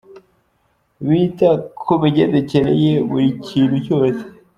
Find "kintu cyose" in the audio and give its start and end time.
3.45-4.21